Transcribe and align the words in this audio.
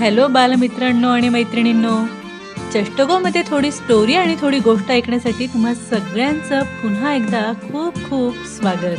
Hello 0.00 0.28
बालमित्रांनो 0.28 1.08
आणि 1.08 1.28
मैत्रिणींनो. 1.28 2.06
चष्टगोमध्ये 2.74 3.42
थोडी 3.46 3.70
स्टोरी 3.70 4.14
आणि 4.14 4.36
थोडी 4.40 4.58
गोष्ट 4.58 4.90
ऐकण्यासाठी 4.90 5.46
तुम्हा 5.46 5.74
सगळ्यांचं 5.74 6.62
पुन्हा 6.62 7.14
एकदा 7.14 7.52
खूप 7.52 7.94
खूप 7.94 8.34
स्वागत. 8.34 8.98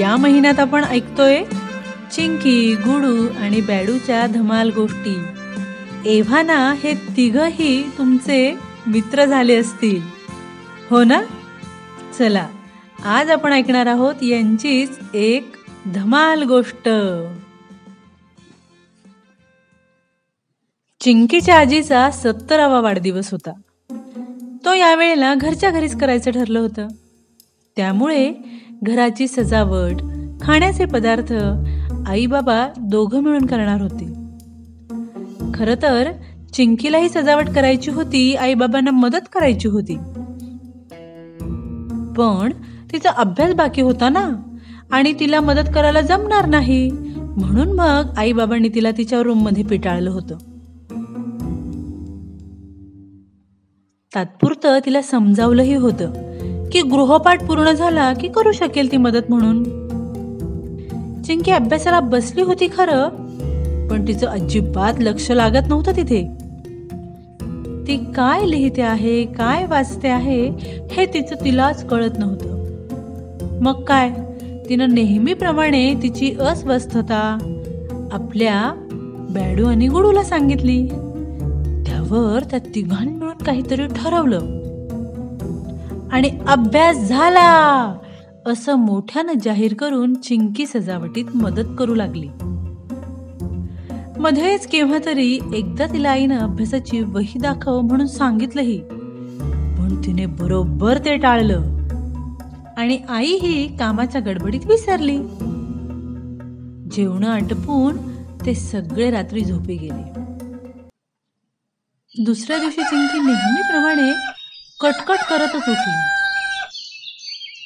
या 0.00 0.16
महिन्यात 0.16 0.60
आपण 0.60 0.84
ऐकतोय 0.84 1.44
चिंकी 2.12 2.74
गुडू 2.74 3.28
आणि 3.42 3.60
बॅडूच्या 3.60 4.26
धमाल 4.26 4.70
गोष्टी. 4.74 5.22
एव्हाना 6.06 6.74
हे 6.84 6.94
तिघही 7.16 7.90
तुमचे 7.98 8.58
मित्र 8.86 9.24
झाले 9.24 9.56
असतील. 9.56 10.00
हो 10.90 11.04
ना? 11.04 11.22
चला 12.18 12.46
आज 13.04 13.30
आपण 13.30 13.52
ऐकणार 13.52 13.86
आहोत 13.86 14.22
यांचीच 14.22 14.98
एक 15.14 15.56
धमाल 15.86 16.42
गोष्ट. 16.42 16.88
चिंकीच्या 21.00 21.58
आजीचा 21.58 22.10
सत्तरावा 22.10 22.80
वाढदिवस 22.80 23.30
होता. 23.30 23.50
तो 24.64 24.72
यावेळेला 24.74 25.34
घरच्या 25.34 25.70
घरीच 25.70 25.96
करायचं 25.96 26.30
ठरलं 26.30 26.58
होतं. 26.58 26.88
त्यामुळे 27.76 28.32
घराची 28.82 29.28
सजावट 29.28 30.02
खाण्याचे 30.42 30.84
पदार्थ 30.84 31.32
आई 32.06 32.26
बाबा 32.26 32.68
दोघं 32.78 33.20
मिळून 33.20 33.46
करणार 33.46 33.80
होते. 33.80 34.04
खर 35.54 35.74
तर 35.82 36.10
चिंकीलाही 36.54 37.08
सजावट 37.08 37.48
करायची 37.48 37.90
होती 37.90 38.34
आईबाबांना 38.34 38.90
मदत 38.90 39.28
करायची 39.32 39.68
होती. 39.68 39.96
पण 42.16 42.52
तिचा 42.92 43.10
अभ्यास 43.10 43.54
बाकी 43.54 43.82
होता 43.82 44.08
ना 44.08 44.28
आणि 44.90 45.12
तिला 45.20 45.40
मदत 45.40 45.72
करायला 45.74 46.00
जमणार 46.00 46.46
नाही 46.46 46.90
म्हणून 46.90 47.72
मग 47.72 48.14
आईबाबांनी 48.16 48.68
तिला 48.68 48.90
तिच्या 48.90 49.22
रूममध्ये 49.22 49.64
पिटाळलं 49.64 50.10
होतं. 50.10 50.38
तात्पुरतं 54.14 54.78
तिला 54.86 55.02
समजावलंही 55.02 55.74
होतं 55.74 56.10
की 56.72 56.82
गृहपाठ 56.82 57.46
पूर्ण 57.46 57.72
झाला 57.72 58.12
की 58.12 58.28
करू 58.28 58.52
शकेल 58.52 58.92
ती 58.92 58.96
मदत 58.96 59.26
म्हणून. 59.28 59.62
चिंकी 61.22 61.50
अभ्यासाला 61.50 62.00
बसली 62.00 62.42
होती 62.42 62.66
खरं 62.66 63.08
पण 63.88 64.08
तिचं 64.08 64.26
अजिबात 64.26 64.94
लक्ष 65.00 65.30
लागत 65.30 65.68
नव्हतं 65.68 65.92
तिथे. 65.96 66.22
ती 67.86 67.96
काय 68.16 68.46
लिहिते 68.50 68.82
आहे 68.82 69.24
काय 69.24 69.66
वाचते 69.66 70.08
आहे 70.08 70.48
हे 70.92 71.06
तिचं 71.06 71.44
तिलाच 71.44 71.86
कळत 71.86 72.18
नव्हतं. 72.18 73.60
मग 73.60 73.84
काय? 73.84 74.10
तिनं 74.68 74.94
नेहमीप्रमाणे 74.94 75.94
तिची 76.02 76.36
अस्वस्थता 76.40 77.38
आपल्या 78.12 78.86
बॅडू 79.30 79.66
आणि 79.66 79.88
गुडूला 79.88 80.22
सांगितली. 80.22 80.88
वर 82.10 82.42
त्या 82.50 82.58
तिघांनी 82.58 83.12
मिळून 83.12 83.44
काहीतरी 83.44 83.86
ठरवलं. 83.86 84.38
आणि 86.12 86.38
अभ्यास 86.48 87.08
झाला. 87.08 87.94
असं 88.46 88.74
मोठ्यानं 88.74 89.32
जाहीर 89.44 89.74
करून 89.74 90.14
चिंकी 90.14 90.66
सजावटीत 90.66 91.24
मदत 91.34 91.76
करू 91.78 91.94
लागली. 91.94 92.28
मध्येच 94.18 94.66
केव्हा 94.66 94.98
तरी 95.04 95.38
एकदा 95.54 95.86
तिला 95.86 96.10
आईनं 96.10 96.38
अभ्यासाची 96.38 97.00
वही 97.00 97.38
दाखव 97.38 97.80
म्हणून 97.80 98.06
सांगितलंही 98.06 98.78
पण 99.78 100.02
तिने 100.06 100.26
बरोबर 100.26 100.98
ते 100.98 101.16
टाळलं. 101.16 101.62
आणि 102.76 102.98
आई 103.08 103.32
ही 103.32 103.76
कामाच्या 103.76 104.20
गडबडीत 104.20 104.66
विसरली. 104.66 105.18
जेवण 106.92 107.24
आटपून 107.24 107.96
ते 108.46 108.54
सगळे 108.54 109.10
रात्री 109.10 109.44
झोपी 109.44 109.76
गेले. 109.76 110.29
दुसऱ्या 112.18 112.58
दिवशी 112.58 112.82
चिंकी 112.82 113.18
नेहमीप्रमाणे 113.18 114.12
कटकट 114.80 115.16
करतच 115.30 115.54
उठली. 115.54 116.00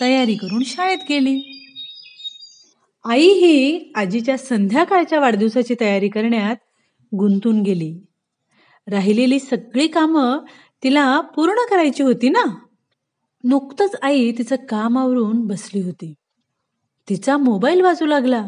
तयारी 0.00 0.34
करून 0.34 0.62
शाळेत 0.64 0.98
गेली. 1.08 1.40
आई 3.04 3.26
ही 3.26 3.92
आजीच्या 3.94 4.38
संध्याकाळच्या 4.38 5.20
वाढदिवसाची 5.20 5.74
तयारी 5.80 6.08
करण्यात 6.08 6.56
गुंतून 7.18 7.62
गेली. 7.62 8.06
राहिलेली 8.90 9.38
सगळी 9.38 9.86
कामं 9.86 10.38
तिला 10.82 11.20
पूर्ण 11.20 11.54
करायची 11.70 12.02
होती 12.02 12.28
ना? 12.28 12.58
नुकतंच 13.44 13.90
आई 14.02 14.32
तिचं 14.32 14.56
काम 14.68 14.98
आवरून 14.98 15.46
बसली 15.46 15.82
होती. 15.82 16.14
तिचा 17.08 17.36
मोबाईल 17.36 17.80
वाजू 17.80 18.06
लागला. 18.06 18.46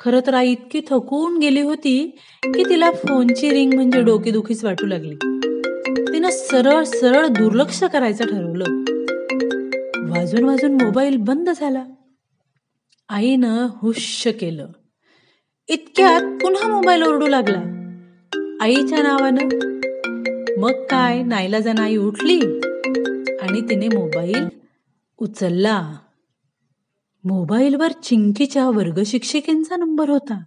खरं 0.00 0.20
तर 0.26 0.34
आई 0.34 0.52
इतकी 0.52 0.80
थकून 0.90 1.38
गेली 1.38 1.60
होती 1.60 2.18
की 2.44 2.62
तिला 2.64 2.90
फोनची 2.90 3.50
रिंग 3.50 3.74
म्हणजे 3.74 4.02
डोकेदुखीच 4.02 4.64
वाटू 4.64 4.86
लागली. 4.86 5.14
तिनं 6.12 6.28
सरळ 6.30 6.84
सरळ 6.84 7.26
दुर्लक्ष 7.26 7.84
करायचं 7.84 8.24
ठरवलं. 8.24 8.64
वाजून 10.10 10.44
वाजून 10.44 10.72
मोबाईल 10.72 11.16
बंद 11.16 11.50
झाला. 11.50 11.84
आईनं 13.08 13.66
हुश्य 13.76 14.32
केलं. 14.32 14.66
इतक्यात 15.68 16.42
पुन्हा 16.42 16.68
मोबाईल 16.68 17.02
ओरडू 17.02 17.26
लागला. 17.26 17.62
आईच्या 18.60 19.02
नावानं. 19.02 19.48
मग 20.58 20.72
काय? 20.72 21.22
नाईला 21.22 21.60
जण 21.60 21.78
आई 21.78 21.96
उठली 21.96 22.40
आणि 23.42 23.60
तिने 23.60 23.88
मोबाईल 23.88 24.48
उचलला. 25.18 25.96
मोबाईलवर 27.24 27.92
चिंकीच्या 27.92 28.68
वर्ग 28.68 29.02
शिक्षिकेंचा 29.06 29.76
नंबर 29.76 30.10
होता. 30.10 30.42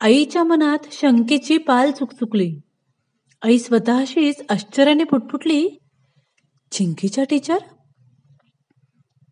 आईच्या 0.00 0.44
मनात 0.44 0.78
शंकेची 0.92 1.58
पाल 1.58 1.90
चुकचुकली. 1.90 2.60
आई 3.42 3.58
स्वतःशीच 3.58 4.42
आश्चर्याने 4.50 5.04
पुटपुटली 5.04 5.68
चिंकीच्या 6.70 7.24
टीचर 7.24 7.58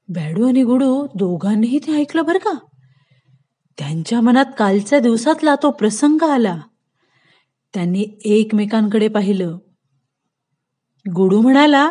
बॅडू 0.09 0.49
आणि 0.49 0.63
गुडू 0.63 1.07
दोघांनीही 1.15 1.79
ते 1.79 1.97
ऐकलं 1.97 2.25
बरं 2.25 2.39
का? 2.39 2.53
त्यांच्या 3.79 4.21
मनात 4.21 4.45
कालच्या 4.59 5.01
दिवसातला 5.01 5.55
तो 5.55 5.71
प्रसंग 5.71 6.23
आला. 6.23 6.61
त्यांनी 7.75 8.07
एकमेकांकडे 8.25 9.09
पाहिलं. 9.09 9.59
गुडू 11.15 11.41
म्हणाला 11.41 11.91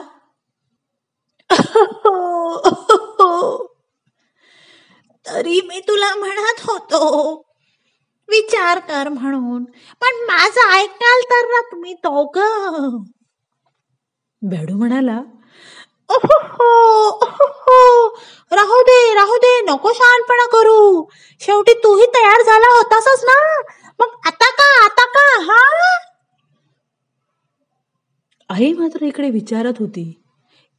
तरी 5.49 5.61
मी 5.67 5.79
तुला 5.79 6.15
म्हणत 6.15 6.59
होतो. 6.59 7.35
विचार 8.29 8.79
कर 8.79 9.09
म्हणून. 9.09 9.63
पण 10.01 10.23
माझं 10.25 10.69
ऐकाल 10.71 11.21
तर 11.21 11.45
ना 11.45 11.61
तुम्ही 11.61 11.93
दोघ. 11.93 12.39
बॅडू 14.41 14.77
म्हणाला 14.77 15.21
राहू 18.51 18.81
दे 18.81 19.13
राहू 19.13 19.37
दे 19.37 19.61
नको 19.61 19.93
शहाणपणा 19.93 20.45
करू. 20.45 21.05
शेवटी 21.39 21.73
तूही 21.73 22.05
तयार 22.05 22.41
झाला 22.41 22.67
होतासच 22.77 23.23
ना? 23.23 23.61
मग 23.99 24.15
आता 24.25 24.51
का 24.51 24.85
आता 24.85 25.05
का 25.05 25.41
हा? 25.41 25.65
आई 28.49 28.73
मात्र 28.73 29.05
इकडे 29.05 29.29
विचारत 29.29 29.73
होती 29.79 30.21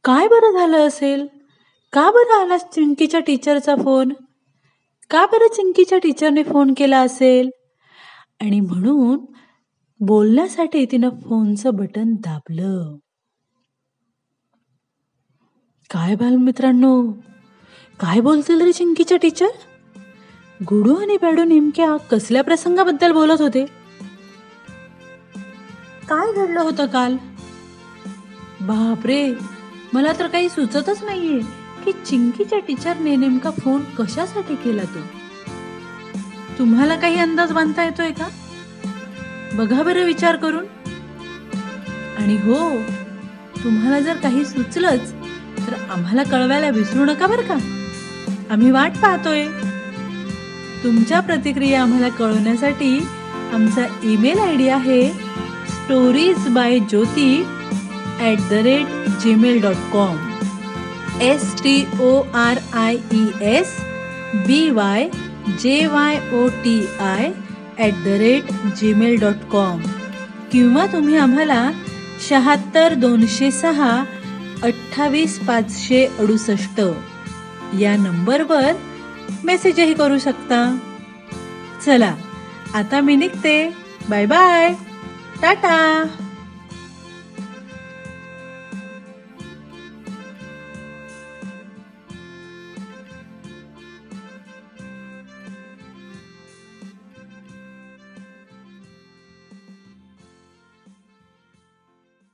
काय 0.03 0.27
बरं 0.27 0.51
झालं 0.51 0.87
असेल? 0.87 1.27
का 1.93 2.11
बरं 2.11 2.41
आलास 2.41 2.63
चिंकीच्या 2.63 3.19
टीचरचा 3.19 3.75
फोन 3.75 4.13
का 5.11 5.25
बरं 5.25 5.55
चिंकीच्या 5.55 5.97
टीचरने 5.97 6.43
फोन 6.43 6.73
केला 6.77 6.99
असेल? 6.99 7.49
आणि 8.41 8.59
म्हणून 8.59 9.25
बोलण्यासाठी 9.99 10.85
तिनं 10.85 11.09
फोनचं 11.09 11.75
बटन 11.75 12.13
दाबलं. 12.13 12.97
काय 15.89 16.15
बालमित्रांनो? 16.15 17.11
काय 17.99 18.19
बोलतील 18.19 18.61
रे 18.61 18.71
चिंकीच्या 18.71 19.17
टीचर? 19.17 19.47
गुडू 20.69 20.95
आणि 20.95 21.17
बॅडू 21.21 21.43
नेमक्या 21.43 21.97
कसल्या 21.97 22.43
प्रसंगाबद्दल 22.43 23.11
बोलत 23.11 23.41
होते? 23.41 23.65
काय 26.09 26.33
घडलं 26.33 26.59
होतं 26.59 26.85
काल? 26.85 27.17
बापरे 28.61 29.33
मला 29.93 30.13
तर 30.19 30.27
काही 30.27 30.49
सुचतच 30.49 31.03
नाहीये. 31.03 31.60
की 31.85 31.91
चिंकीच्या 31.91 32.59
टीचरने 32.59 33.15
नेमका 33.15 33.49
फोन 33.51 33.81
कशासाठी 33.99 34.55
केला 34.55 34.83
तो? 34.83 34.99
तुम्हाला 36.59 36.95
काही 36.95 37.15
अंदाज 37.15 37.51
बांधता 37.51 37.83
येतोय 37.83 38.11
का? 38.11 38.27
बघा 39.53 39.83
बरं 39.83 40.05
विचार 40.05 40.35
करून. 40.35 40.65
आणि 42.17 42.35
हो 42.35 42.57
तुम्हाला 43.63 43.99
जर 43.99 44.15
काही 44.15 44.45
सुचलंच 44.45 45.11
तर 45.67 45.73
आम्हाला 45.89 46.23
कळवायला 46.23 46.69
विसरू 46.69 47.05
नका 47.05 47.27
बरं 47.27 47.41
का? 47.41 47.57
आम्ही 48.49 48.71
वाट 48.71 48.91
पाहतोय. 48.91 49.47
तुमच्या 50.83 51.19
प्रतिक्रिया 51.19 51.81
आम्हाला 51.81 52.09
कळवण्यासाठी 52.09 52.99
आमचा 53.53 53.85
ईमेल 54.03 54.39
आय 54.39 54.55
डी 54.55 54.67
आहे 54.67 55.09
stories 55.69 56.47
by 56.47 56.79
Jyoti 56.79 57.43
at 58.19 58.37
the 58.49 58.53
rate 58.53 59.09
Gmail 59.21 59.61
dot 59.61 59.91
com 59.93 60.30
S 61.21 61.53
T 61.63 61.75
O 62.01 62.11
R 62.35 62.59
I 62.73 62.95
E 63.13 63.25
S 63.55 63.75
B 64.47 64.69
Y 64.71 65.09
J 65.61 65.85
Y 65.87 66.15
O 66.33 66.47
T 66.63 66.75
I 66.99 67.31
at 67.79 68.03
the 68.05 68.17
rate 68.21 68.51
Gmail 68.79 69.19
dot 69.19 69.49
com 69.51 69.81
किंवा 70.51 70.85
तुम्ही 70.93 71.17
आम्हाला 71.17 71.61
शहात्तर 72.29 72.93
दोनशे 72.93 73.51
सहा 73.51 73.91
अठ्ठावीस 74.63 75.37
पाचशे 75.47 76.05
अडुसष्ट 76.19 76.81
या 77.79 77.95
नंबरवर 77.97 78.71
मेसेजही 79.43 79.93
करू 79.93 80.17
शकता. 80.19 80.59
चला 81.85 82.13
आता 82.75 82.99
मी 83.01 83.15
निघते. 83.15 83.55
Bye 84.09 84.25
bye 84.25 84.73
tata. 85.41 85.77